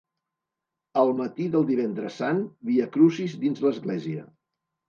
Al 1.01 1.11
matí 1.19 1.45
del 1.57 1.67
Divendres 1.67 2.17
Sant, 2.23 2.41
Viacrucis 2.71 3.39
dins 3.45 3.63
l'Església. 3.67 4.27